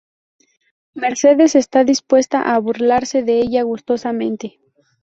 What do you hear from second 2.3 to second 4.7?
a burlarse de ella gustosamente.